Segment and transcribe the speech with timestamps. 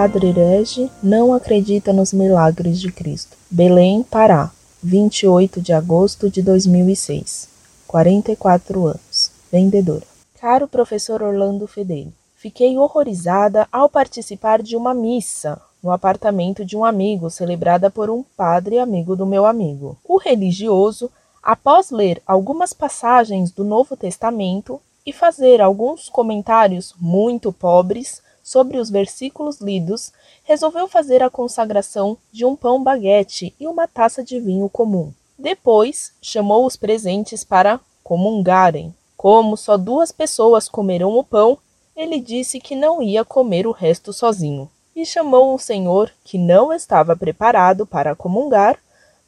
[0.00, 3.36] padre herege não acredita nos milagres de Cristo.
[3.50, 4.50] Belém, Pará,
[4.82, 7.46] 28 de agosto de 2006.
[7.86, 9.30] 44 anos.
[9.52, 10.06] Vendedora.
[10.40, 16.84] Caro professor Orlando Fedeli, fiquei horrorizada ao participar de uma missa no apartamento de um
[16.86, 19.98] amigo celebrada por um padre amigo do meu amigo.
[20.02, 21.10] O religioso,
[21.42, 28.90] após ler algumas passagens do Novo Testamento e fazer alguns comentários muito pobres, sobre os
[28.90, 34.68] versículos lidos, resolveu fazer a consagração de um pão baguete e uma taça de vinho
[34.68, 35.12] comum.
[35.38, 38.92] Depois, chamou os presentes para comungarem.
[39.16, 41.58] Como só duas pessoas comerão o pão,
[41.94, 44.68] ele disse que não ia comer o resto sozinho.
[44.96, 48.76] E chamou um senhor que não estava preparado para comungar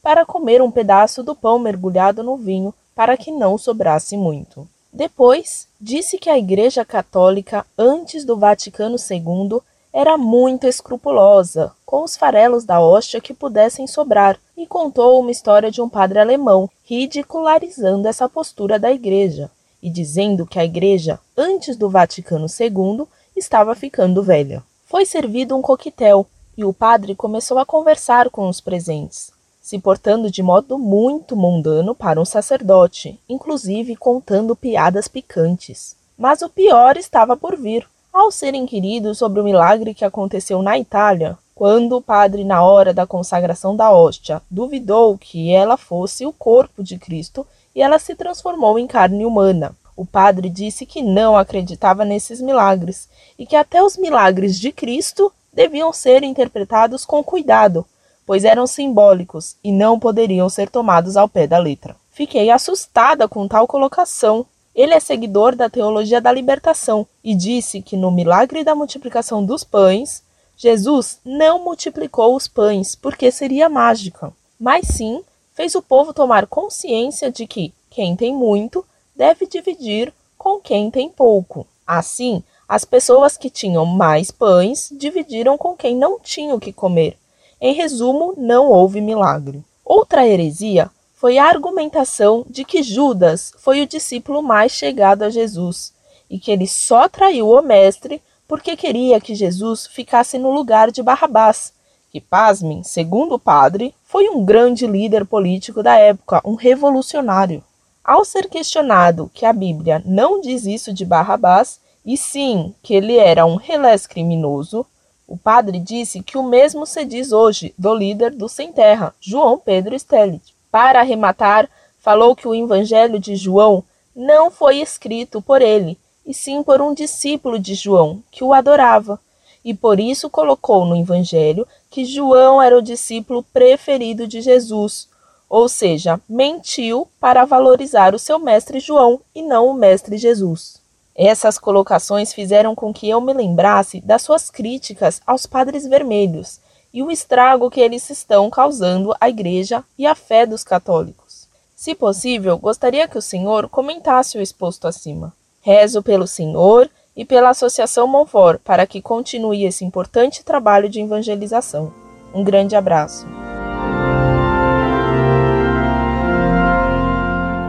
[0.03, 4.67] para comer um pedaço do pão mergulhado no vinho para que não sobrasse muito.
[4.93, 12.15] Depois, disse que a Igreja Católica, antes do Vaticano II, era muito escrupulosa com os
[12.15, 18.07] farelos da hóstia que pudessem sobrar e contou uma história de um padre alemão ridicularizando
[18.07, 19.51] essa postura da Igreja
[19.83, 24.63] e dizendo que a Igreja, antes do Vaticano II, estava ficando velha.
[24.85, 29.33] Foi servido um coquetel e o padre começou a conversar com os presentes
[29.73, 35.97] se portando de modo muito mundano para um sacerdote, inclusive contando piadas picantes.
[36.19, 37.89] Mas o pior estava por vir.
[38.13, 42.93] Ao ser inquirido sobre o milagre que aconteceu na Itália, quando o padre, na hora
[42.93, 48.15] da consagração da hóstia, duvidou que ela fosse o corpo de Cristo e ela se
[48.15, 49.75] transformou em carne humana.
[49.97, 55.33] O padre disse que não acreditava nesses milagres e que até os milagres de Cristo
[55.51, 57.87] deviam ser interpretados com cuidado,
[58.27, 61.97] pois eram simbólicos e não poderiam ser tomados ao pé da letra.
[62.11, 64.47] Fiquei assustada com tal colocação.
[64.75, 69.65] Ele é seguidor da teologia da libertação e disse que no milagre da multiplicação dos
[69.65, 70.23] pães,
[70.57, 75.23] Jesus não multiplicou os pães porque seria mágica, mas sim
[75.55, 78.85] fez o povo tomar consciência de que quem tem muito
[79.15, 81.67] deve dividir com quem tem pouco.
[81.87, 87.19] Assim, as pessoas que tinham mais pães dividiram com quem não tinha o que comer,
[87.65, 89.65] em resumo, não houve milagre.
[89.85, 95.95] Outra heresia foi a argumentação de que Judas foi o discípulo mais chegado a Jesus
[96.29, 101.05] e que ele só traiu o mestre porque queria que Jesus ficasse no lugar de
[101.05, 101.73] Barrabás,
[102.11, 107.63] que, pasmem, segundo o padre, foi um grande líder político da época, um revolucionário.
[108.03, 113.19] Ao ser questionado que a Bíblia não diz isso de Barrabás, e sim que ele
[113.19, 114.85] era um relés criminoso,
[115.33, 119.59] o padre disse que o mesmo se diz hoje do líder do Sem Terra, João
[119.59, 120.55] Pedro Stellit.
[120.71, 121.71] Para arrematar,
[122.01, 123.83] falou que o Evangelho de João
[124.15, 129.19] não foi escrito por ele, e sim por um discípulo de João, que o adorava,
[129.65, 135.09] e por isso colocou no Evangelho que João era o discípulo preferido de Jesus,
[135.49, 140.82] ou seja, mentiu para valorizar o seu mestre João e não o mestre Jesus.
[141.15, 146.61] Essas colocações fizeram com que eu me lembrasse das suas críticas aos padres vermelhos
[146.93, 151.49] e o estrago que eles estão causando à Igreja e à fé dos católicos.
[151.75, 155.33] Se possível, gostaria que o senhor comentasse o exposto acima.
[155.61, 161.93] Rezo pelo senhor e pela Associação Monfort para que continue esse importante trabalho de evangelização.
[162.35, 163.27] Um grande abraço.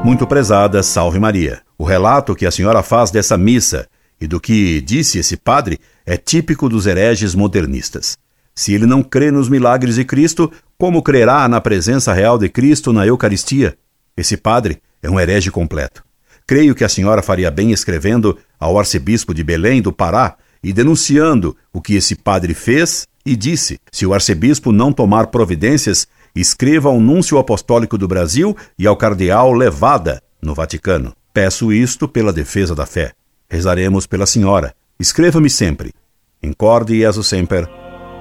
[0.04, 1.62] Muito prezada, salve Maria.
[1.78, 3.88] O relato que a senhora faz dessa missa
[4.20, 8.18] e do que disse esse padre é típico dos hereges modernistas.
[8.54, 12.92] Se ele não crê nos milagres de Cristo, como crerá na presença real de Cristo
[12.92, 13.78] na Eucaristia?
[14.16, 16.04] Esse padre é um herege completo.
[16.46, 21.56] Creio que a senhora faria bem escrevendo ao arcebispo de Belém do Pará e denunciando
[21.72, 23.80] o que esse padre fez e disse.
[23.90, 26.06] Se o arcebispo não tomar providências,
[26.36, 31.14] escreva ao Núncio Apostólico do Brasil e ao Cardeal Levada, no Vaticano.
[31.34, 33.14] Peço isto pela defesa da fé.
[33.50, 34.74] Rezaremos pela Senhora.
[35.00, 35.94] Escreva-me sempre.
[36.42, 37.68] Incorde Jesus Semper,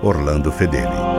[0.02, 1.11] Orlando Fedeli.